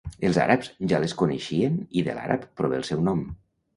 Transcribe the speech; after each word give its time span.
Els 0.27 0.37
àrabs 0.45 0.69
ja 0.93 1.01
les 1.03 1.13
coneixien 1.19 1.77
i 2.01 2.05
de 2.09 2.17
l'àrab 2.21 2.49
prové 2.63 2.81
el 2.83 2.89
seu 2.93 3.09
nom. 3.11 3.23